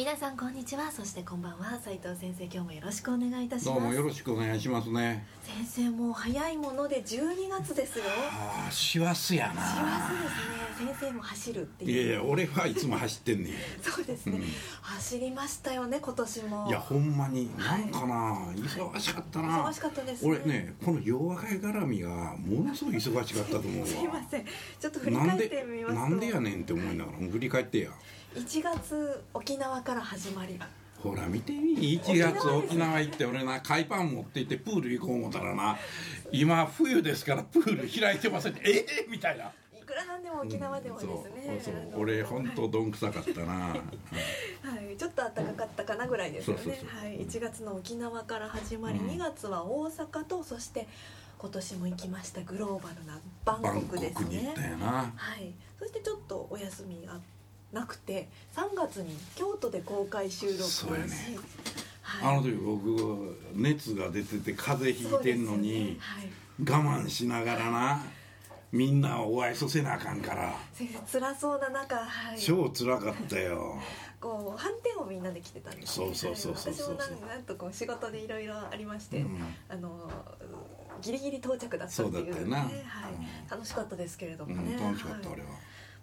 [0.00, 0.90] 皆さんこんにちは。
[0.90, 1.78] そしてこんばんは。
[1.78, 3.74] 斉藤先生今日もよろしくお願いいたします。
[3.74, 5.26] どうもよろしくお願いしますね。
[5.42, 8.04] 先生もう早いもので12月ですよ。
[8.08, 9.60] ああ、師走や幸な。
[10.08, 10.94] せですね。
[10.94, 11.90] 先生も走るっていう。
[11.90, 13.52] いやいや、俺はいつも走ってんねん。
[13.82, 14.44] そうですね、うん。
[14.80, 16.66] 走りましたよね今年も。
[16.66, 19.64] いや、ほんまに、なんかな、忙しかったな。
[19.66, 20.30] 忙しかったですね。
[20.30, 23.84] 俺ね、この洋和会絡みがものすごい忙しかったと思うわ。
[23.86, 24.46] すいません。
[24.80, 26.00] ちょっと振り返ってみますと。
[26.00, 27.90] なんでやねんって思いながら振り返ってや
[28.34, 30.58] 1月沖縄から始まり。
[31.02, 32.00] ほら見てみ。
[32.00, 35.76] 1月沖縄行って俺な海パン持って行ってプール行こう思ったらな
[36.30, 39.50] 今冬ですからプール開いてませんってええみたいな。
[39.76, 43.54] いくらなんでも沖縄でもですね、そうそうあの俺本当どんくさかったな。
[43.74, 46.80] はい、ちょっと暖かかったかなぐらいですよね。
[46.86, 49.08] はい、1月の沖縄から始まり、うん。
[49.08, 50.86] 2月は大阪とそして
[51.38, 54.24] 今年も行きましたグローバルなバンコクですね。
[54.24, 55.12] コクに行ったよな。
[55.16, 57.18] はい、そしてちょっとお休みが
[57.72, 61.36] なくて3月に京都で公開収録をし、そうやね。
[62.02, 65.96] はい、あの時僕熱が出てて風邪ひいてんのに、ね。
[66.00, 68.02] はい、我慢しながらな
[68.72, 70.54] みんなをお会いさせなあかんから。
[70.72, 73.78] 先生辛そうな中、はい、超辛かったよ。
[74.20, 76.06] こう反転をみんなで来てたんですね。
[76.06, 79.40] そうそうそうそうそうはい私もなんとこう仕事でいろいろありまして、うん。
[79.68, 80.10] あの
[81.02, 82.58] ギリギリ到着だったっていうそうだったよな。
[82.58, 82.68] はい。
[82.72, 83.48] うん。
[83.48, 85.48] 楽しかったですけれどもうんね、楽しかったはい俺は、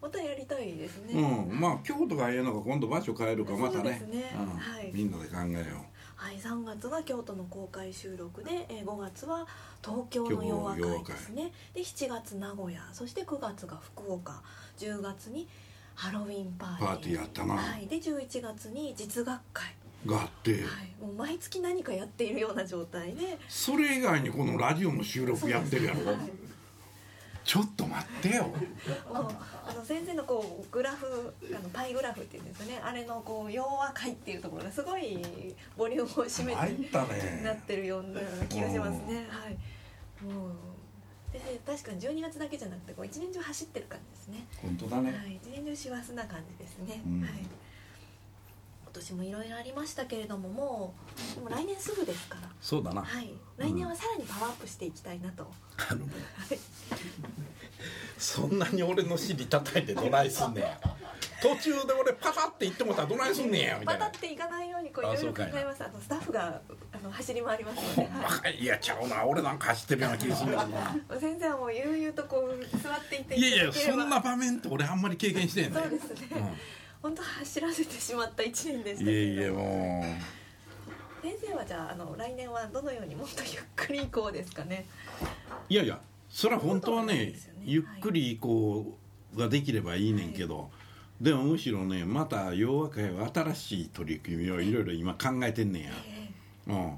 [0.01, 1.59] またやりたいですね、うん。
[1.59, 4.01] まあ京都がええのか今度場所変えるかまたね。
[4.57, 4.91] はい。
[4.93, 9.45] みんなで考えよはい、3月は京都の公開収録で、えー5月は
[9.83, 11.51] 東京の洋和会ですね。
[11.73, 14.41] で7月名古屋そして9月が福岡。
[14.79, 15.47] 10月に
[15.93, 16.87] ハロウィンパーティー。
[16.87, 17.55] パーティーやったな。
[17.55, 19.75] はい、で11月に実学会、
[20.05, 20.61] うがあって、はい、
[21.01, 23.37] もう毎月何かやっているような状態で。
[23.47, 26.05] それ以外にこのラジオの収録やってるやろ？
[26.05, 26.46] はい
[27.47, 28.49] ちょっと待ってよ
[29.13, 35.17] あの先生のこうグラフあのパイグラフっていうんですかねあれのこう洋和会っていうところがすごい
[35.77, 38.19] ボリュームを占め入てねなってるような
[38.49, 39.25] 気がしますね。
[39.29, 39.57] はい。
[40.25, 40.51] もう
[41.31, 44.45] で確かに12月だけじゃなくてこう一年中走ってる感じですね。
[44.61, 47.01] 本当だね、はい、一年中師走な感じですね。
[47.05, 47.31] うんはい。
[48.97, 50.95] 今年もいろいろありましたけれどもも
[51.37, 52.49] うもう来年すぐですから。
[52.59, 53.29] そうだな、はい。
[53.57, 55.45] 来年はさらにパワーアップしていきたいなと。
[55.91, 56.11] あのはい。
[58.17, 60.79] そんなに俺の尻叩いてどないすんねや
[61.43, 65.83] 途中で俺パタって言ってもたらどないすんねやみたいなパタっていかないようにこういろいろ考えます。
[65.83, 66.59] あのスタッフが
[66.91, 68.57] あの走り回りますので。
[68.57, 71.21] いいやちゃうな俺なんか走ってるような気がするんだけどない。
[71.21, 76.57] 先生はもう悠々とこう座っていていやいやそんな場面って俺あんまり経験してんねそうですね。
[77.07, 80.03] 本当走らせてしまった一年でしたいけやれどいやも
[81.23, 84.85] 先生はじゃああの来年はどのようにもっとゆっくり行こうですかね。
[85.21, 87.33] ういやいやそれは本当はねね。
[87.63, 88.97] ゆっくり移行
[89.37, 90.69] ができればいいねんけど、
[91.21, 96.29] でもむしろねまた洋和会は新しい取り組みをいろいろ今考えてんねんや、え
[96.67, 96.95] うん、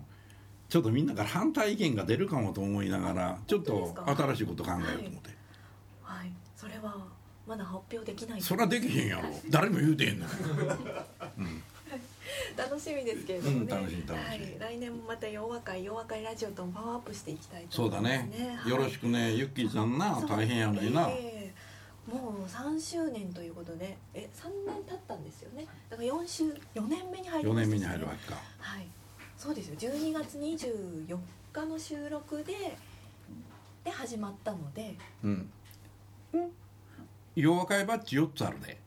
[0.70, 5.36] ちょっとみんなから反対意見が出るかもと思いながらちょっと新しいこと考えようと思って、え
[6.04, 6.32] はい。
[6.56, 7.19] それは
[7.50, 8.42] まだ発表できない。
[8.42, 9.24] そりゃできへんやろ。
[9.50, 10.30] 誰も言うてへんねん
[12.56, 14.36] 楽しみですけれどもね、うん楽しみ楽しみ。
[14.36, 18.30] はい、来年もまた洋和会洋和会ラジオともパワーアップしていきたいとそうだね。
[18.62, 18.72] はい。
[18.72, 19.34] よろしくね。
[19.34, 20.22] ゆっきーちゃんな。
[20.30, 23.98] 大変やのにな、ええもう3周年ということで。
[24.14, 25.66] え3年経ったんですよね。
[25.90, 26.44] だから4週
[26.76, 28.40] 4年目に入り4ました年目に入るわけか。
[28.60, 28.86] はい、
[29.36, 29.76] そうですよ。
[29.76, 31.18] 12月24
[31.52, 32.78] 日の収録で
[33.84, 34.96] で始まったので。
[35.24, 35.50] うん
[37.42, 38.78] 洋和会バッジ4つあるで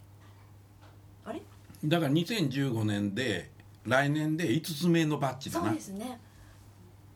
[1.25, 1.41] あれ？
[1.85, 3.51] だから2015年で
[3.87, 6.21] 来年で5つ目のバッジだそうなですね。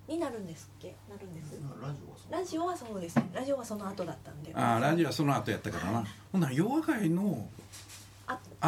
[0.08, 0.94] になるんですっけ？
[1.10, 1.58] なるんです。
[2.30, 3.30] ラジオはそうラジオはそうですね。
[3.32, 4.52] ラジオはその後だったんで。
[4.54, 7.65] ああラジオはその後やったからな、はいほんなら洋和会のあ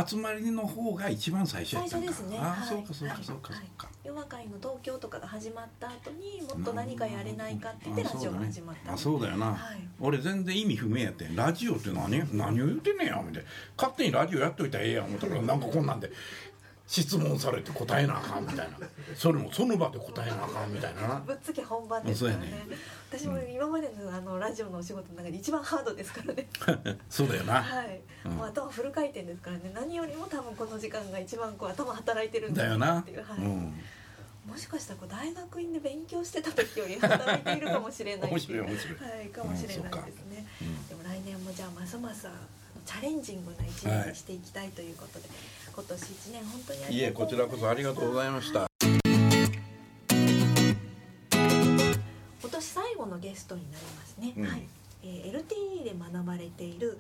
[0.07, 2.39] 集まりの方が一番最初やったんか最初ですね。
[2.39, 2.69] ああ、はい。
[2.69, 4.25] そうかそうかはいそうかそうか、ヨの
[4.59, 9.89] 東京とかが始まった後にもっと何かやれないかって言ってラジオが始まったあそうだよな、はい。
[10.01, 11.35] 俺全然意味不明やってん。
[11.37, 12.37] ラジオって何？
[12.37, 13.49] 何を言ってんねんやみたいな。
[13.77, 15.07] 勝手にラジオやっといたらええやん。
[15.07, 16.11] 思ったらなんかこんなんで
[16.89, 18.79] 質問されて答えなあかんみたいな。
[19.15, 21.21] それもその場で答えなあかんみたいなな。
[21.21, 22.47] ぶっつけ本番ですからね。
[22.47, 22.67] ね。
[23.11, 26.49] 私も今までのあのラジオのお仕事の中で一番ハードですからね。
[27.11, 28.33] そうだよな、はい、うん。
[28.33, 29.71] もう頭フル回転ですからね。
[29.75, 33.39] 何よりも多分この時間が一番こう頭働いてるんだだよなっていう、はい。
[33.39, 33.75] うん。
[34.47, 39.11] もしかしたらこう大学院で勉強してた時より働いているかもしれない面白い面白い。
[39.11, 42.27] はいかもしれないですね、うんでも来年もじゃあますます
[42.87, 45.29] チャレンジングな一年にしていきたいということで、
[45.79, 48.67] 今年一年本当にありいえこちらこそありがとうございました。
[52.43, 54.45] 今年最後のゲストになりますね、うん。
[54.45, 54.67] はい、
[55.05, 56.99] えー LTE で学ばれている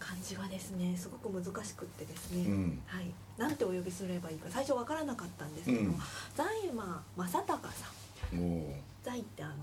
[0.00, 2.82] 漢字がですねすごく難しくってですね、うん。
[2.86, 5.98] はい、なんてお呼びすればいいか最初わからなかったんですけども、うん。
[6.34, 7.92] 財馬正隆さん。
[9.04, 9.54] 財ってあの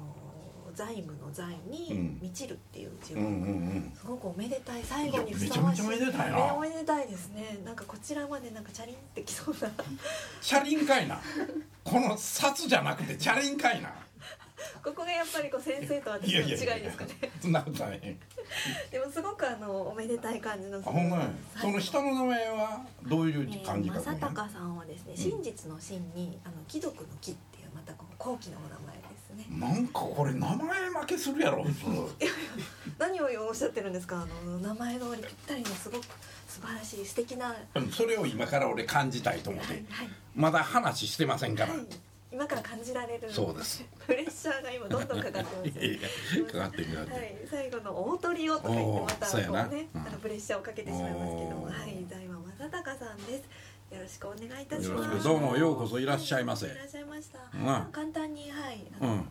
[0.75, 2.19] 財務の財にうん。
[2.21, 4.83] 満ちるっていう字を、うんすごくおめでたい。
[4.83, 5.81] 最後にふさわしい。
[5.87, 7.59] めちゃめちゃおめでたいですね。
[7.65, 9.71] なんかこちらまでなんかチャリンってきそうな。
[10.41, 11.19] チャリンかいな。
[11.83, 13.93] この札じゃなくてチャリンかいな。
[14.83, 17.31] ここがやっぱりこう先生と私の違いですかね。
[17.41, 17.99] そんなことない。
[18.91, 21.29] でもすごくあのおめでたい感じのあほんまや。
[21.59, 28.84] その下の名前はどういうえー漢字書く正んや隆さんはですね、真実の真にあの貴族の貴っていうまたこう高貴なお名。
[29.49, 31.65] なんかこれ名前負けするやろ
[32.97, 34.21] 何をおっしゃってるんですか？
[34.21, 36.03] あの名前通りぴったりのすごく
[36.47, 37.55] 素晴らしい素敵な。
[37.91, 41.85] それを今から俺感じたいと思ってはいまだ話してませんからはい。
[42.31, 43.31] 今から感じられる。
[43.31, 43.81] そうです。
[44.05, 53.43] プレッシャーが今どんどんかかってます、 いやいやかかってるかかってるはい、最後の大鳥をとか言ってまたこうね、うんあのプレッシャーをかけてしまいますけどはい、財馬正隆さんです。
[53.91, 55.23] よろしくお願いいたします。
[55.23, 56.67] どうもようこそいらっしゃいませ。
[56.67, 57.39] いらっしゃいました。
[57.57, 57.91] ん。
[57.91, 59.29] 簡単にはい、あのうん。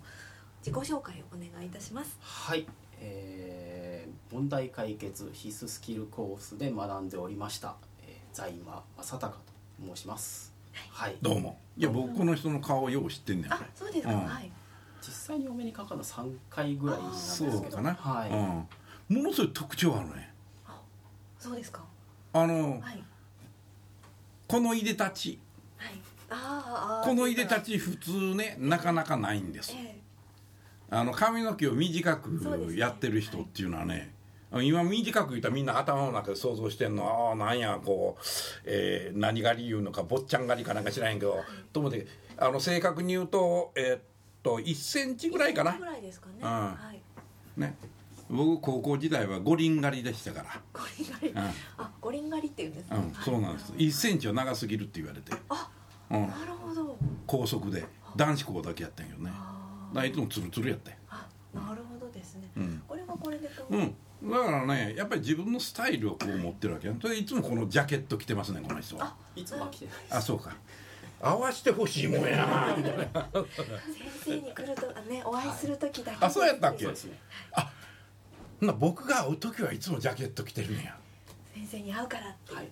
[0.64, 2.16] 自己紹介をお願いいたします。
[2.20, 2.66] はい、
[3.00, 3.94] えー
[4.34, 9.32] 問題解決必須スキルコースで学んでおりました、えー、財馬正隆
[9.78, 10.52] と申します。
[10.90, 11.16] はい。
[11.22, 11.56] どうも。
[11.76, 14.12] いや僕この人の顔よう知ってんねんあ、そうですか。
[14.12, 14.24] うん。
[14.24, 14.50] はい。
[15.00, 17.58] 実際にお目にかかるのは3回ぐらいなんですけど。
[17.58, 20.34] そうかな、はい、うん、ものすごい特徴あるね。
[21.38, 21.84] そうですか。
[22.32, 23.04] あのはい。
[24.54, 25.40] このいでたち。
[25.76, 27.06] はい。
[27.08, 29.74] このいでたち普通ねなかなかないんです。
[29.76, 29.98] え
[30.90, 34.14] あの髪の毛を短くやってる人っていうのはね
[34.62, 37.04] 今短く言ったらみんな頭の中で想像してんの。
[37.04, 38.22] ああなんやこう、
[38.64, 41.36] えー何狩り言うのか坊ちゃん狩りかなんか知らへんけど、
[41.72, 44.00] と思ってあの正確に言うとえーっ
[44.44, 45.72] と1センチえぐらいかな。
[45.72, 46.34] ぐらいですかね。
[46.40, 46.48] うん。
[46.48, 47.60] はい。
[47.60, 47.74] ね
[48.30, 50.60] 僕高校時代は五輪狩りでしたから。
[50.72, 51.30] 五輪狩り。
[51.30, 51.38] うん。
[51.38, 52.96] あ、五輪狩りって言うんですね。
[52.96, 53.72] うん、そうなんです。
[53.72, 55.70] 1センチは長すぎるって言われて、あ、
[56.10, 56.96] うん、なるほど。
[57.26, 57.84] 高速で。
[58.16, 59.30] 男子校だけやったんやけどね。
[59.34, 62.48] あだからいつもツルツルやったよあ、なるほどですね。
[62.56, 62.82] うん。
[62.86, 63.76] これはこれでこう。
[63.76, 63.94] うん。
[64.30, 69.06] だからねやっぱり自分のスタイルをこう持ってるわけやそれでいつもこのジャケット着てますねこの人は。
[69.06, 70.56] あ、いつもは来てないあそうか。
[71.20, 72.76] 合わしてほしいもんやな。
[72.76, 72.84] 先
[74.24, 76.24] 生に来ると、あね、お会いする時だけ。
[76.24, 76.84] あそうやったっけ？
[76.84, 77.18] そうですね
[77.50, 77.62] ほ
[78.66, 80.96] な僕が会う時はいつもジャケット着てるんや
[81.54, 82.54] 先生に会うからって。
[82.54, 82.68] はい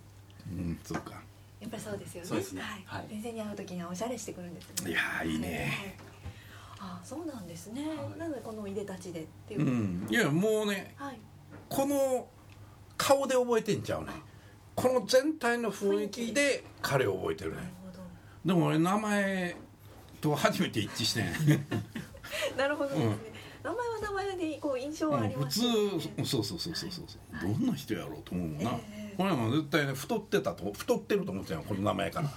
[0.51, 1.13] うんそうか
[1.61, 2.29] やっぱりそうですよね。
[2.29, 2.83] そうですねはい。
[2.85, 4.91] はい先生に会う時にはおしゃれしてくるんですよね。
[4.91, 5.73] いやーいいね
[6.81, 6.91] はい。
[6.95, 7.87] あ、そうなんですね。
[7.89, 9.65] はいなのでこのいでたちでっていうう。
[9.65, 11.19] んいやもうねはい。
[11.69, 12.27] この
[12.97, 14.11] 顔で覚えてんちゃうね
[14.75, 18.01] この全体の雰囲気で彼を覚えてるねなるほど。
[18.45, 19.57] でも俺名前
[20.21, 21.67] と初めて一致してん
[22.59, 23.17] なるほどですね。
[23.63, 26.25] 名前は名前でこう印象はあり普通ますよね。
[26.25, 27.37] そうそうそうそうそう。
[27.37, 29.15] はいどんな人やろうと思うもんな、ええ。
[29.17, 32.31] これはもう絶対ね太ってたと太ってると思ってたよこの名前から。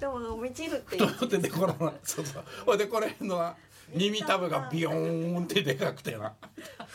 [0.00, 0.96] でもみちるって。
[0.96, 1.06] いう。
[1.06, 2.44] 太っててこのそうそう。
[2.66, 3.56] ほいでこれのは
[3.94, 6.34] 耳たぶがビヨーンってでかくてな。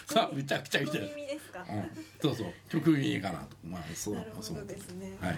[0.08, 1.66] さあめちゃくちゃ見てる、耳ですか？
[1.68, 1.90] うん、
[2.22, 2.48] そうそう。
[2.72, 3.58] 直耳かなと。
[3.64, 5.18] まあそうそうどですね。
[5.20, 5.38] はい。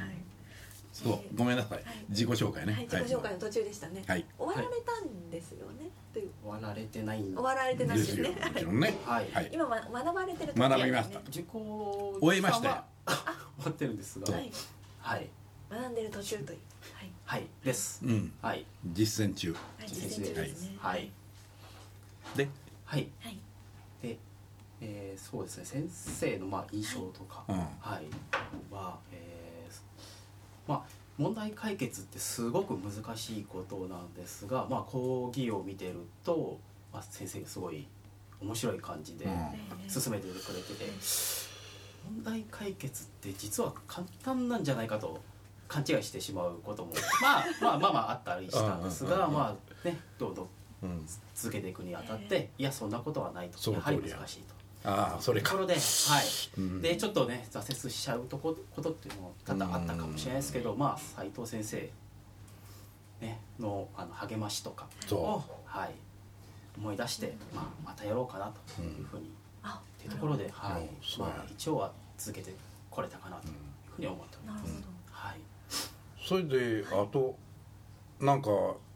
[0.92, 1.20] そう。
[1.36, 1.86] ごめんなさい、はい。
[2.10, 2.74] 自己紹介ね。
[2.74, 4.04] はい、自己紹介の途中でしたね。
[4.08, 4.26] はい。
[4.38, 5.85] 終わられたんですよね。
[6.46, 8.30] という終わられてないん終わられてないですね。
[8.30, 8.98] もちろんね。
[9.06, 9.32] はい。
[9.32, 9.50] はい。
[9.52, 11.20] 今ま学ばれてる時学びました。
[11.30, 12.84] 受講終えましたよ。
[13.06, 13.16] 終
[13.66, 14.34] わってるんですが。
[14.34, 14.52] はい。
[15.00, 15.30] はい。
[15.70, 16.60] 学んでる途中という。
[16.94, 17.12] はい。
[17.26, 17.48] はい。
[17.64, 18.06] です。
[18.06, 18.32] うん。
[18.42, 18.66] はい。
[18.94, 19.54] 実践中。
[19.54, 20.78] はい、先実践中生ですね。
[20.80, 21.12] はい。
[22.36, 22.48] で
[22.86, 23.10] はい。
[23.22, 23.40] はい。
[24.02, 24.18] で、
[24.82, 25.66] えーそうですね。
[25.66, 27.56] 先生のまあ印象とか、うん。
[27.58, 28.06] はい。
[28.72, 29.74] は、えー
[30.68, 36.60] まあ問題解決ってすごく難しいことなんですが、まあ、講義を見てると、
[36.92, 37.88] まあ、先生がすごい
[38.42, 39.90] 面白い感じでうん。
[39.90, 40.92] 進めてくれてて、
[42.04, 45.22] 問題解決って実は簡単なんじゃないかと
[45.68, 49.34] 勘違いしてしまうことも まあまあまあまああったりしたんですがうんうんうんうん。
[49.36, 50.50] まあねどんどん
[50.84, 51.08] うん。
[51.34, 53.72] 続けていくにあたって、いやそんなことはないと。
[53.72, 54.65] やはり難しいと。
[54.86, 55.52] ああそれか。
[55.52, 55.82] ところで、はい。
[56.58, 56.82] うん。
[56.82, 61.90] でちょっとね挫折しちゃうとこことっていうのも多々あったかもしれないですけど、まあ斉藤先生
[63.22, 65.92] ね、のあの励ましとかそを、はい、
[66.78, 69.32] 思い出して、まあ、またやろうかなというふうに、
[69.64, 70.90] あっていうところで、はい。
[71.18, 72.54] まあ、一応は続けて
[72.92, 73.54] これたかなという
[73.96, 74.64] ふうに思っております。
[74.64, 75.40] なるほど、はい。
[76.22, 77.36] それであと
[78.20, 78.50] なんか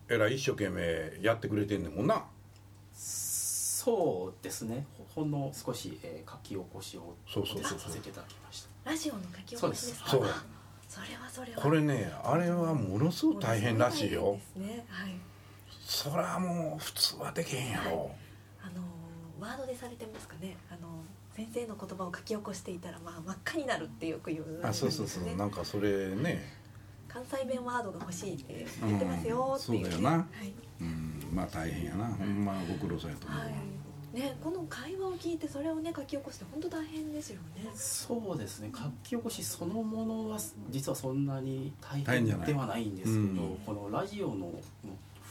[0.10, 2.26] えらい一生懸命やってくれてんねんもんな。
[2.94, 4.86] そうですね
[5.20, 8.92] ほほんの少し、えー書き起こしをそうそうそうそうさせていただきました。
[8.92, 10.10] ラジオの書き起こしですか？
[10.10, 10.44] そうあ
[10.88, 11.62] それはそれは。
[11.62, 14.40] これねあれはものすごく大変らしいよ。
[14.56, 14.86] ですね。
[14.90, 15.12] はい。
[15.86, 18.12] そらもう普通はできへんやろ。
[18.62, 20.58] あのーワードでされてますかね？
[20.70, 21.04] あの
[21.36, 25.36] 先生の言葉を書き起こしていたらまあ真っ赤になるってよく言うあそうそうそう。
[25.36, 26.58] なんかそれね。
[27.08, 29.54] 関西弁ワードが欲しいって言ってますよね。
[29.54, 29.60] うん。
[29.60, 30.10] そうだよな。
[30.12, 30.54] はい。
[30.82, 31.30] うん。
[31.34, 32.06] まあ大変やな。
[32.06, 33.54] ほんまご苦労さんやと思うわ、はい
[34.14, 37.70] ね、この会話を聞いてそれをね書き起こして本当大変ですよね。
[37.76, 38.72] そうですね。
[38.74, 40.40] 書き起こしそのものは
[40.70, 43.58] 実はそんなに大変ではないんですけど、うん。
[43.66, 44.52] このラジオの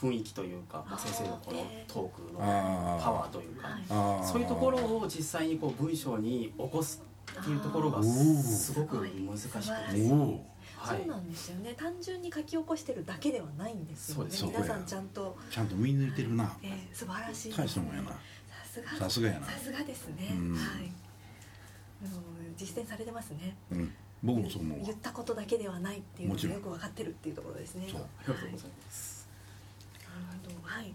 [0.00, 3.68] 雰囲気というか、まあ、先生のこのトークのパワーというか
[4.24, 7.02] そういうところを実際にこう文章に起こす
[7.40, 10.38] っていうところがすごく難しくて、はい。
[10.86, 11.74] そうなんですよね。
[11.76, 14.30] 単純に書き起こしてるだけではないんですよね。
[14.30, 18.16] そうです皆さんちゃんと、ちゃんと見抜いてるなえー素晴らしい大したもんやなさ
[18.78, 18.98] すが。
[18.98, 19.46] さすがやな。
[19.46, 20.54] さすがですね、うん。
[20.54, 20.92] はい。
[22.04, 22.22] あの
[22.56, 23.56] 実践されてますね。
[23.72, 23.92] うん。
[24.22, 24.84] 僕もそう思うわ。
[24.86, 27.88] 言ったことだけではないっていうのがよく分かってるっていうところですね。
[27.90, 28.00] そう。
[28.00, 29.28] ありがとうございます。
[30.02, 30.94] なるほどはい。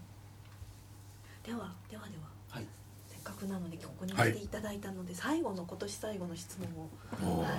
[1.42, 2.24] ではではでは。
[2.50, 2.66] はい、
[3.08, 6.68] せっかくなのでここにはい来ていただいたので、最後の今年最後の質問
[7.34, 7.42] を。
[7.42, 7.50] はい。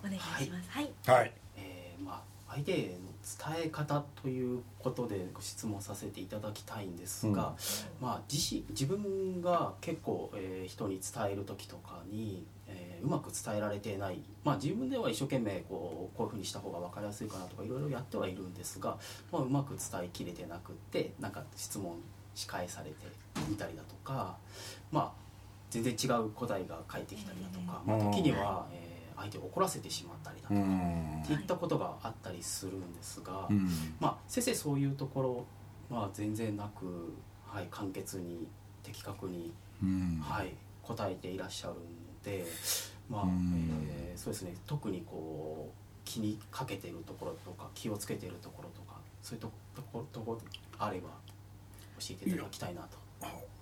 [0.00, 0.70] お願いします。
[0.70, 1.32] はい、はい。
[1.56, 2.22] えーまあ
[2.54, 7.54] 相手への伝え方ということでご質問させていただきたいんですが、
[8.00, 18.96] まあ自身自分が結構、えー人に伝える時とかに、えーうまく伝えられていない、まあ、自分では一生懸命こうこういうふうにした方が分かりやすいかなとかいろいろやってはいるんですが、
[19.32, 21.96] まあ、うまく伝えきれてなくってなんか質問
[22.36, 22.94] し返されて
[23.48, 24.36] みたりだとか、
[24.92, 25.12] まあ、
[25.70, 28.91] 全然違う答えが返ってきたりだとか、まあ、時には、えー
[29.22, 33.46] 相手を怒らせてしまったりだとうか、んっていったことがあったりするんですが。
[33.48, 33.68] うん
[34.00, 35.46] まあ、先生そういうとこ
[35.90, 37.14] ろは全然なく、
[37.46, 38.48] はい、簡潔に
[38.82, 39.52] 的確に、
[39.82, 40.52] うんはい、
[40.82, 41.80] 答えていらっしゃるの
[42.24, 42.44] で、
[43.08, 50.40] まあうんえーそうですね特にこう気にかけてるところとか気をつけてるところとかそういうとところところ
[50.78, 51.08] あれば
[51.98, 52.98] 教えていただきたいなと。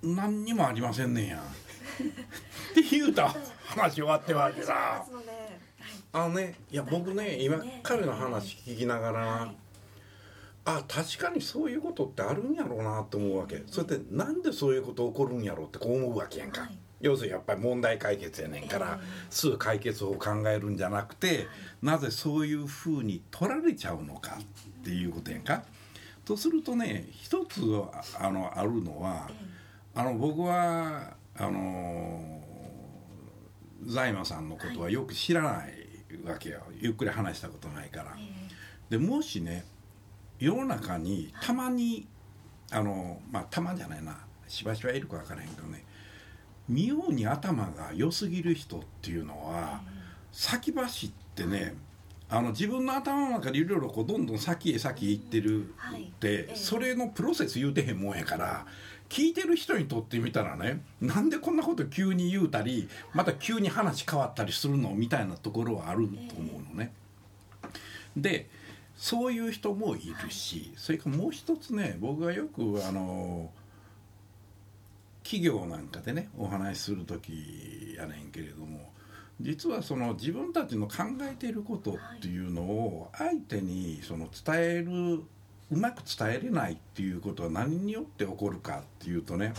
[0.02, 1.38] 何にもありませんねんや。
[1.38, 5.04] って言うた話終わってわけさ。
[6.12, 9.56] あのねいや僕ね今彼の話聞きながらはい。
[10.64, 13.62] あ確かにそういうことってあるんやろうなと思うわけ。
[13.66, 16.78] それでなんでそういうこと起こるんやろうってこう思うわけやんか、はい。
[17.00, 21.46] 要するにやっぱり問題解決やねんから、ええすぐ解決法を考えるんじゃなくて、
[21.80, 25.64] なぜそういうふうに取られちゃうのかっていうことやんか。
[26.26, 27.62] とするとね一つ
[28.18, 29.59] ああのあるのはえ
[29.94, 32.40] あの僕はあの
[33.86, 35.74] 財馬さんのことはよく知らない
[36.24, 36.62] わけよ。
[36.80, 38.14] ゆっくり話したことないから。
[38.18, 38.50] え
[38.90, 39.64] でもしね
[40.38, 42.06] 世の中にたまに
[42.70, 44.18] あのまあたまじゃないな。
[44.48, 45.84] しばしばいるか分からへんけどね。
[46.68, 49.80] 妙に頭が良すぎる人っていうのは
[50.30, 51.74] 先走ってね
[52.28, 56.04] あの自分の頭の中でいろいろこうどんどん先へ先へ行ってるはい。
[56.04, 56.56] って、ええ。
[56.56, 58.66] それのプロセス言うてへんもんやから
[59.10, 66.92] 聞いてる人にとってみたらねなんでこんなこと急に言うたりまた急に話変わったりするのみたいなところはあると思うのね。
[68.16, 68.48] で
[68.96, 73.50] そういう人もいるし、それからもう一つね僕がよくあの
[75.22, 78.92] 企業なんかでねお話しする時やねんけれども
[79.40, 85.22] 実はその自分たちの考えていることっていうのを相手にその伝える
[85.70, 89.54] うまく伝えれないっていうことは何によって起こるかっていうとね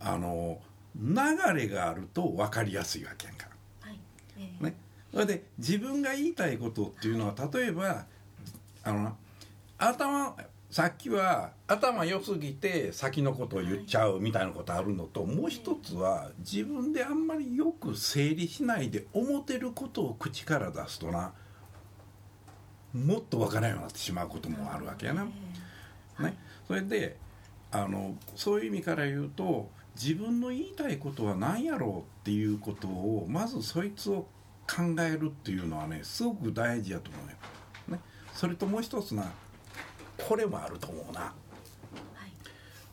[0.00, 0.58] あの
[0.96, 1.14] 流
[1.54, 3.46] れがあると分かりやすいわけやんか。
[3.80, 3.98] はい。
[4.38, 4.64] ええ。
[4.64, 4.76] ね、
[5.12, 8.04] それで自分が言いたいことっていうのは例えば
[8.84, 9.16] あのな
[9.78, 10.36] 頭
[10.70, 21.34] さっきは頭良すぎて先のことを言っちゃうみたいなことあるのともう一つは自分であんまりよく整理しないで思ってることを口から出すとな
[22.94, 25.26] もっとわからんようになってしまうこともあるわけやな。
[26.20, 27.16] えね、それで
[27.70, 34.26] あのそういう意味から言うと自分の言いたいことは何やろうっていうことをまずそいつを
[34.66, 37.96] 考えるっていうのはねすごく大事やと思うよ。
[37.96, 38.00] ね、
[38.34, 39.32] それともう一つな
[40.28, 41.20] これもあると思うな。
[41.20, 41.32] はい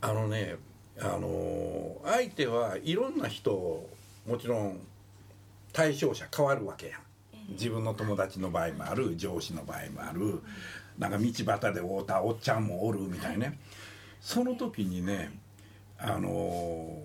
[0.01, 0.55] あのね
[1.01, 3.51] あの相手はいろんな人
[4.27, 4.79] もちろん
[5.71, 7.01] 対象者変わるわけやん。
[7.51, 10.41] 自分の友達の場合もある上司の場合もある
[10.97, 13.57] なんか道端で会うたおっちゃんもおるみたいね
[14.21, 15.31] その時にね
[15.97, 17.01] あの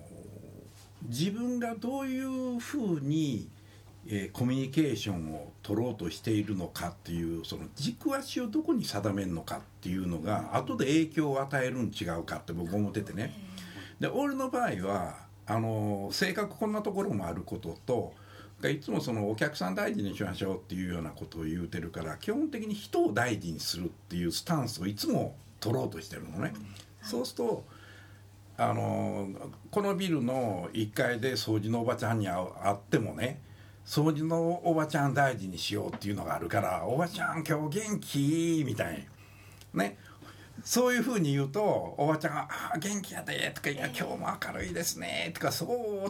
[1.03, 3.47] 自分がどういうふうに、
[4.07, 13.33] えーコミュニケーションを取ろうとしているのかっていうその軸足をどこに定めるのかっていうのが後で影響を与えるん違うかって僕思っててね。
[13.99, 18.13] で俺の場合はあの性格こんなところもあることと
[18.63, 26.53] いつもそのお客さん大事にしましょうっていうようなことを言うてるから基本的に人を大事にするっていうスタンスをいつも取ろうとしてるのね。
[27.01, 27.65] そうすると
[28.57, 29.29] あの
[29.69, 33.41] このビルの1階で掃除のおばちゃんに会ってもね
[33.85, 39.05] 掃除のおばちゃん大事にしようっていうのがあるから「おばちゃん今日元気?」みたい
[39.73, 39.97] なね
[40.65, 45.65] そういうふうに言うとおばちゃんが「あ元気やで」とか「いや今日も明るいですね」とか「そ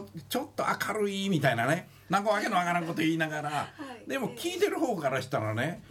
[0.08, 3.50] うちょっと明るい」みたいなねなんかわけのわからんこと言いながら、
[4.06, 4.08] い。
[4.08, 5.82] でも聞いてる方からしたらね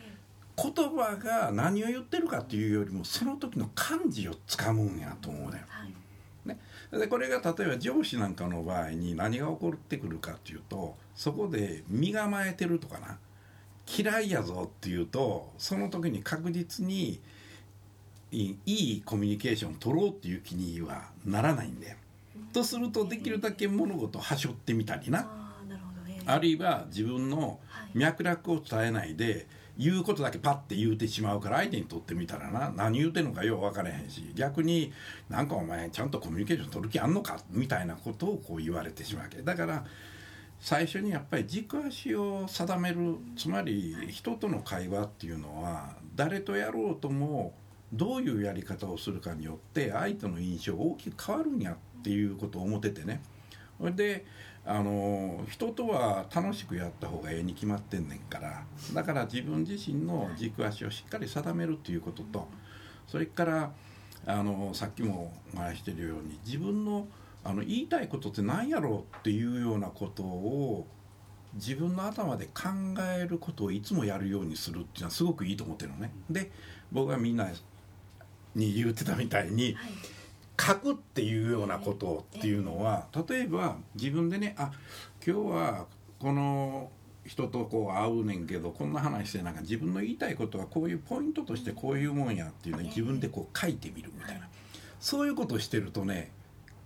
[0.57, 5.63] 言葉が何を言ってるかっていうよりもその時の感じをつかむんやと思うね。
[5.67, 5.93] はい。
[6.47, 6.59] ね、
[6.91, 13.19] でこれが例えば上司なんかの場合に何が起こってくるかっていうとそこで身構えてるとかな。
[13.87, 17.21] 嫌いやぞっていうとその時に確実に
[18.35, 21.97] いいコミュニケーションを取ろうっていう気にはならないんだよ。
[22.51, 25.27] とするとできるだけ物事をはしょってみたりな。
[26.25, 27.97] あるいは自分のはい。
[27.97, 32.73] 脈絡を伝えないで言うことだけパッて言うてしまうから相手にとってみたらな。
[32.75, 34.31] 何言うてんのかよう分からへんし。
[34.35, 34.91] 逆に
[35.29, 37.39] なんかお前ちゃんとコミュニケーション取る気あんのか？
[37.51, 39.41] みたいなことをこう言われてしまうわけ。
[39.41, 39.85] だから
[40.59, 43.17] 最初にやっぱり軸足を定める。
[43.37, 47.53] つまり人との会話っていうのは誰とやろうとも
[47.95, 53.21] どういうやり方をするかによって相手の印象が大きく変わるんやっていうことを思っててね
[53.79, 54.25] それで
[54.65, 62.47] あの人とは楽しくやった方がええに決まってんねんからだから自分自身の軸足をしっかり定めるっていうことと
[63.07, 63.71] それから
[64.25, 67.07] あのさっきもお話ししてるように自分の
[67.43, 70.87] あの言いたいことって何やろうっていうようなことを
[71.53, 72.69] 自分の頭で考
[73.17, 76.11] えることをいつもやるようにするっていうのはすごくいいと思ってるのね。
[76.27, 76.51] で
[76.91, 77.49] 僕がみんな
[78.55, 79.75] に言ってたみたいにはい。
[80.57, 84.71] 書くっていうようなことっていうのは例えば自分でねあ
[85.25, 85.85] 今日は
[86.17, 86.89] この
[87.25, 94.47] 人とこう会うねんけどこんな話してなんか自分の言いたいことはこういうポイントとしてこういうもんやっていうのを自分でこう書いてみるみたいな。
[94.99, 96.31] そういうことをしてるとね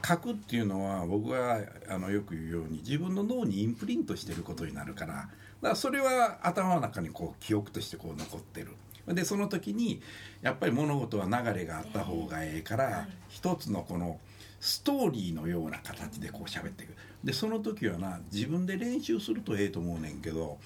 [0.06, 5.30] 書くっていうのは僕があのよく言うように自分の脳にインプリントしてることになるからだか
[5.62, 8.76] らそれは頭の中にこう記憶としてこう残ってる
[9.14, 10.02] でその時に
[10.42, 14.20] やっぱり物事は流れがあった方がええから、はい一つのこの
[14.60, 16.96] ストーリーのような形でこう喋っていく。
[17.24, 20.58] でその時はな自分で練習するとええと思うねんけど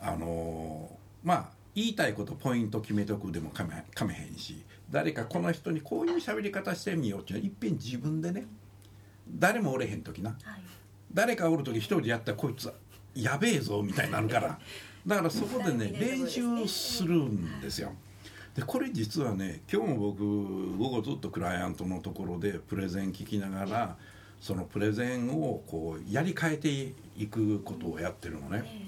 [0.00, 8.46] あのーまあ言いたいことポイント決めとくでもかめかめへんし誰かこの人にこういう喋り方してみようっていうのはいっぺん自分でね
[9.28, 10.30] 誰もおれへん時な。
[10.30, 10.38] はい。
[11.12, 12.72] 誰かおる時一人でやったらこいつ
[13.14, 14.58] やべえぞみたいになるから
[15.08, 17.92] だからそこでね練習するんですよ。
[18.54, 23.96] でこれ実はね今日も僕午後ずっとクライアントのところでプレゼン聞きながら
[24.40, 28.86] そのプレゼンをこうやり替えていくことをやってるのね。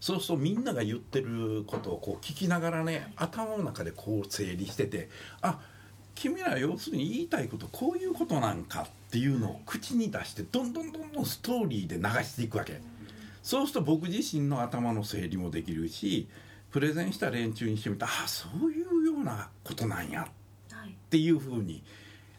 [0.00, 5.08] そうするとみんなが言ってることをこう聞きながらね頭の中でこう整理してて
[5.42, 5.58] あ
[6.14, 12.80] 君ら要するに言いたいことこういうことなんかっていうのを口に出してどんどんどんどんストーリーで流していくわけ
[13.48, 16.28] そうすると僕自身の頭の整理もできるし
[16.70, 20.28] プレゼンした連中にしてみたらあそういうようなことなんや
[20.70, 21.82] はいっていうふうに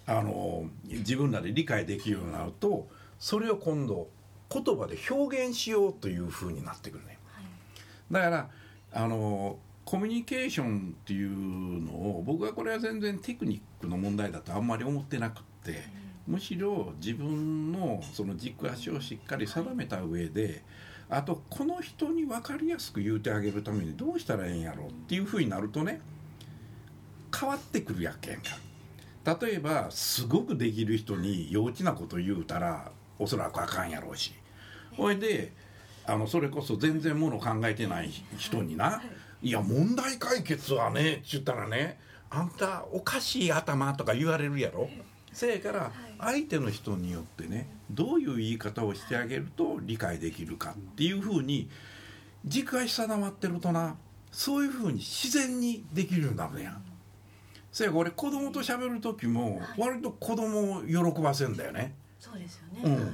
[0.06, 4.08] あの自分らで理解できるようになるとそれを今度
[4.54, 7.18] 言葉で表現しようというふうになってくるね。
[7.34, 7.46] はい
[8.12, 8.50] だから
[8.94, 15.82] あのコミュニケーションっていうのを僕はこれは全然テクニックの問題だとあんまり思ってなくって
[16.28, 20.62] むしろ自分のその軸足をしっかり定めた上で
[21.10, 26.02] あとこの人に分かりやすく言うてあげるためにどうしたらええんやろうっていうふうになるとね
[27.38, 28.58] 変わってくるやっけんか。
[29.42, 34.34] 例えばすごくできる人に幼稚なこと言うたらおそらくあかんやろうし。
[34.96, 35.54] ほいで
[36.06, 39.02] あのそれこそ全然もの考えてない人にな
[39.42, 44.90] 「いや問題解決はね」って言ったらね「あんたおかしい頭」とか言われるやろ。
[45.32, 51.70] せやから相手の人によってねどういう言い方をしてあげると理解できるかっていうふうに
[52.46, 53.96] 軸足定まってるとな
[54.32, 56.84] そういうふうに自然にできるようになるやん。
[57.72, 61.94] せや俺子供と喋る時も割と子供を喜ばせんだよね。
[62.20, 63.06] そうですよね、うん。
[63.06, 63.12] は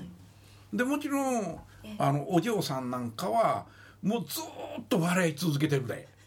[0.73, 0.77] い。
[0.77, 3.65] でもちろんえあのお嬢さんなんかは
[4.01, 6.07] もうずーっと笑い続けてるで。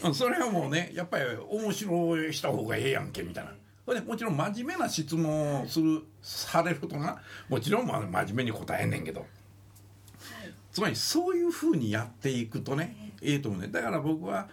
[0.00, 3.52] そうんそれはもうねやっぱり面白いした方がええやんけみたいな。
[3.88, 9.24] ほんでもちろん真面目な質問をするされるとなもちろんまあ真面目に答えんねんけど。
[10.70, 13.68] つまりそういうふうにやっていくとねええと思うね。
[13.68, 14.48] だから僕は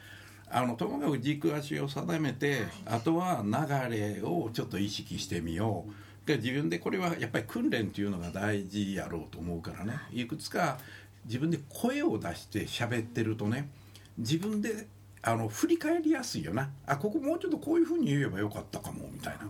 [0.49, 5.85] あのともかく軸足を定めて、あとは流れをちょっと意識してみよ
[6.23, 6.27] う。
[6.27, 9.99] で自分でこれはやっぱり訓練っていうのが大事やろうと思うからね。
[10.13, 10.79] いくつか
[11.25, 13.69] 自分で声を出して喋ってるとね
[14.17, 14.87] 自分で
[15.27, 16.69] あの振り返りやすいよな。
[16.85, 19.39] あここもうちょっとこういうふうに言えばよかったかもみたいな。
[19.41, 19.47] そ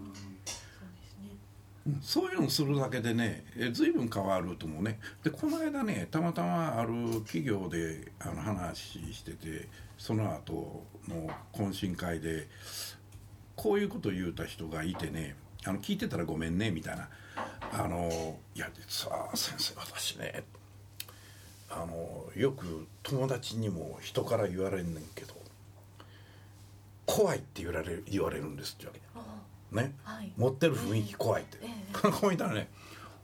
[1.87, 2.01] うん。
[2.01, 4.99] そういうのするだけでねえ随分変わると思うね。
[5.21, 12.47] でこの間ねたまたまある企業であの話しててその後の懇親会で
[13.57, 15.35] こういうこと言うた人がいてね
[15.65, 17.09] あの聞いてたらごめんねみたいな。
[17.73, 20.45] あのいや実は先生私ね
[21.69, 25.34] あのよく友達にも人から言われんねんけど
[27.05, 29.01] 怖いって言われる言われるんですってわけ。
[29.15, 30.31] あね、はい。
[30.37, 32.69] 持ってる雰囲気怖いって、えこう見たらね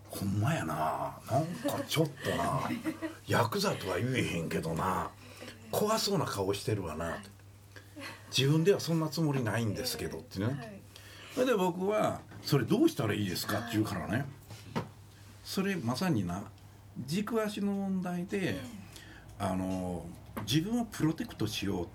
[0.10, 1.18] ほんまやな。
[1.30, 2.62] なんかちょっとな。
[3.28, 5.10] ヤクザとは言えへんけどな。
[5.72, 7.16] 怖そうな顔してるわな。
[7.16, 7.30] って
[8.38, 10.82] 自分ではそんなつもりないんですけどってね、はい。
[11.34, 14.26] それで僕は「それどうしたらいいですか?」って言うからね。
[15.44, 16.44] それまさにな
[17.06, 18.62] 軸足の問題で
[19.40, 20.06] あの
[20.48, 21.88] 自分をプロテクトしよう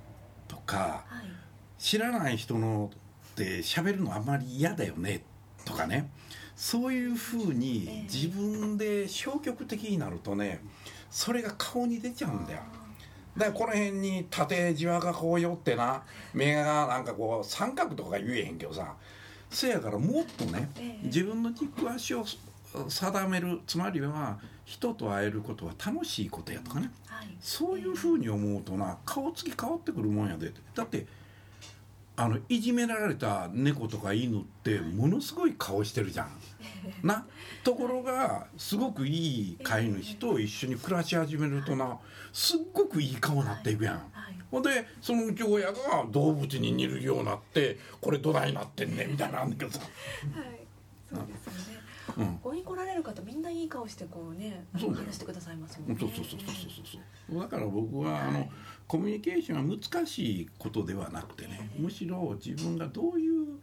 [0.49, 1.46] とかはい
[1.79, 2.91] 知らない人の
[3.33, 5.23] って喋るのあんまり嫌だよね
[5.65, 6.11] とかね。
[6.57, 10.61] そういうふうに自分で消極的になるとね
[11.11, 12.61] それが顔に出ちゃうんだよ。
[13.37, 18.95] だからこの辺に縦じわがこう寄ってな目がなんかこう三角とか言えへんけどさ
[19.51, 21.07] せやからもっとねええ。
[21.07, 22.25] 自分の軸足を
[22.89, 26.91] 定めるつまりは人と会えることは楽しいことやとかね。
[27.07, 27.37] はい。
[27.39, 30.53] そういうふうに思うとな顔つき変わってくるもんやで。
[30.75, 31.07] だって
[32.19, 36.31] あのいじめられた猫とか犬ってものすごい顔してるじゃん。
[37.07, 37.27] な
[37.63, 41.99] ところがすごくいい飼い主と一緒に暮らし始めるとな
[42.33, 43.95] すっごくいい顔になっていくやん。
[43.95, 49.81] はいほんでそのうち親が動物に似るようになってこれどないなってんねんみたいなんだけどさ。
[49.81, 50.57] はい
[51.13, 51.86] そうですよね
[52.17, 52.27] うん。
[52.39, 55.97] ここに来られる方みんないい顔してこうね話してくださいますもんね。
[55.99, 57.01] そうそうそうそうそう
[57.31, 58.49] そうだから僕はあの
[58.87, 63.59] コミュニケーションは難しいことではなくてねむしろ自分がどういう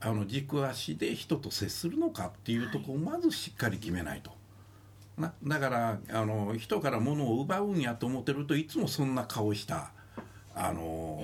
[0.00, 4.30] あの軸足で人と接するのかっていうところをまずしっかり決めないと。
[5.16, 9.90] なだからあの人から物を奪うんやと思ってるといつもそんな顔した
[10.54, 11.22] あの、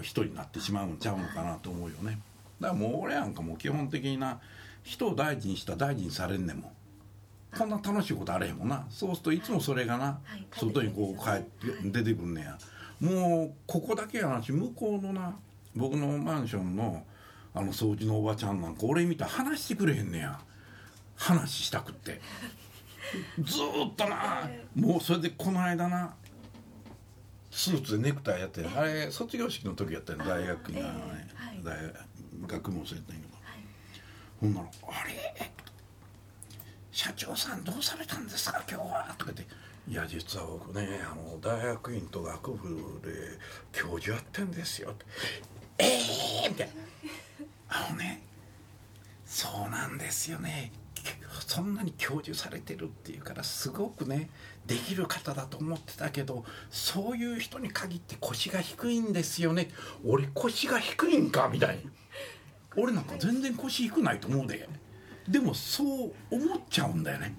[0.00, 2.18] 人になってしまうんちゃうのかなと思うよね。
[2.60, 4.40] だからもう俺なんかもう基本的にな
[4.82, 6.72] 人を大事にしたら大事にされんねんもん。
[7.56, 8.86] こんな楽しいことあれへんもんな。
[8.90, 10.46] そうするといつもそれがな、はい。
[10.52, 12.58] 外にこう帰って出てくんねや。
[13.00, 15.34] もうここだけやなし向こうのな
[15.74, 17.04] 僕のマンションの
[17.54, 20.38] あの掃除のおばちゃんなんか俺見たら話してくれへんねや。
[21.16, 22.20] 話したくって。
[23.42, 26.14] ずーっとなもうそれでこの間な
[27.50, 30.80] スーツでネクタイやってあれ卒業式の時やったよ大学に。
[30.80, 31.62] あのねはい。
[31.64, 33.16] 大学もそうやったん
[34.40, 35.50] ほんなら「あれ
[36.92, 39.54] 社長さんどうされたんですか今日は」とか言って
[39.88, 43.38] 「いや実は僕ねあの大学院と学部で
[43.72, 45.06] 教授やってんですよ」って
[45.78, 46.74] 「ええー!」みたいな
[47.86, 48.22] 「あのね
[49.26, 50.72] そうなんですよね。
[51.46, 54.28] そんなに教授されてるっていうからすごくね
[54.66, 59.70] できる方だと思ってたけどそういう人に限って腰が低いんですよね。
[60.04, 61.88] 俺腰が低いんかみたいに
[62.78, 64.68] 俺なんか全然腰低くないと思うで。
[65.28, 67.34] でもそう思っちゃうんだよね。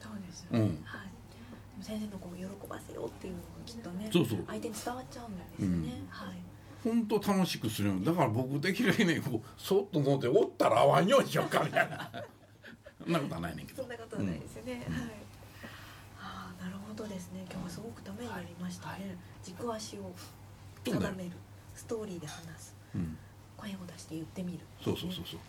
[0.00, 0.64] そうですよね、うん。
[0.64, 0.72] はい。
[0.72, 4.44] でも先生のこう喜ばせようっていうのがきっとねそうそう。
[4.48, 6.36] 相手に伝わっちゃうんですよね、はい。
[6.82, 12.10] 本当楽しくするのだから僕できるだけねこうそっと乗っておったら会わんようにしようかみたいな。
[13.04, 13.82] そんなことはないねんけど。
[13.82, 14.84] そんなことはないですよね、はい。
[16.18, 17.44] ああなるほどですね。
[17.50, 19.02] 今日はすごくためになりましたね、はい。
[19.02, 19.16] はい。
[19.44, 20.12] 軸足を
[20.84, 21.30] 定める。
[21.74, 22.76] ストーリーで話す。
[22.96, 23.16] うん
[23.62, 24.58] 声を出して言ってみる。
[24.82, 25.40] そうそうそうそう。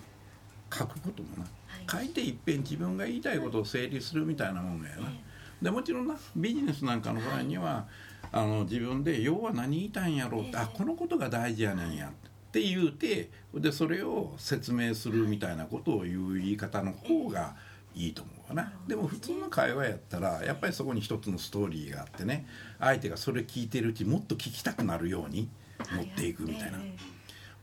[0.73, 1.43] 書くこともな。
[1.43, 2.05] はい。
[2.05, 5.09] 書いていっぺん自分が言いたいことを整理するみたいなもんやな。
[5.09, 7.87] えでもちろんなビジネスなんかの場合には
[8.31, 12.11] あの自分で要は何言いたいんやろうって、ええあこのことが大事やねんやっ
[12.51, 17.55] て言うてでそれを説明するみたいなことを言う言い方の方が
[17.95, 18.07] い。
[18.07, 22.47] いと思うわな、なるほどでも普通の会話やったらやっぱりそこに一つのストーリーがあってね
[22.79, 25.47] 相手がそれ聞いてるうちもっと聞きたくなるように
[25.79, 26.95] え持っていくみたいな、はえ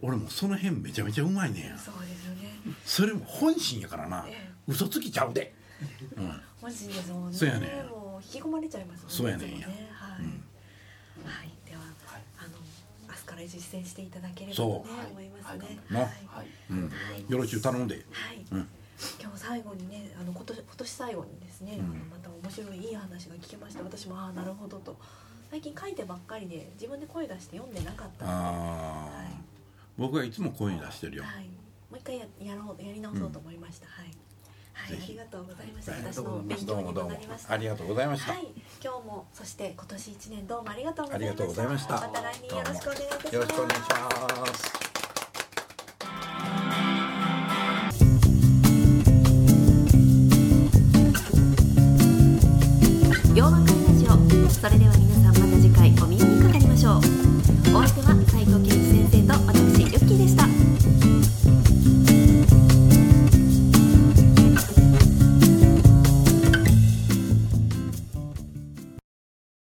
[0.03, 1.75] 俺もその辺めちゃめちゃうまいねんや。
[1.75, 2.51] えそうですよね。
[2.85, 4.51] それも本心やからな、ええ。
[4.67, 5.55] 嘘つきちゃうで、
[6.17, 7.37] うん、マジですもんね。
[7.37, 9.15] そうやねもう引き込まれちゃいますもんね。
[9.15, 9.67] そうやねんや。
[9.67, 9.77] はい、
[10.23, 10.45] うん。
[11.25, 11.83] はい、では、
[12.39, 12.57] あの
[13.27, 14.73] から実践していただければとね
[15.11, 15.79] 思いますね。
[15.91, 16.09] のはい。
[16.27, 16.91] はい、うん。
[17.29, 17.95] よろしゅう頼んで。
[17.95, 18.01] は
[18.33, 18.69] い、うん。
[19.21, 21.85] 今日最後にねあの今年今年最後にですね、うん。
[21.85, 23.83] あのまた面白いいい話が聞けました。
[23.83, 24.97] 私もああなるほどと。
[25.51, 29.27] 最近書いてばっかりで自分で声出して読んでなかったので、ああ、はい
[29.98, 31.50] 僕はいつも声に出してるよ、はい、も
[31.94, 34.07] う一回ややろうやり直そうと思いました、はい、
[34.72, 36.03] はい、ありがとうございましたはい。
[36.03, 38.48] 私の勉ど強にうもどうももなりましたありがとうございました、はい、
[38.83, 41.37] 今日もそして今年一年どうもありがとうございました。
[41.37, 41.94] ありがとうございました。
[41.94, 43.35] また来年よろしくお願いいたします。
[43.35, 44.90] よろしくお願いします。
[53.35, 54.11] 洋和会ラジオ。
[54.50, 55.30] それでは皆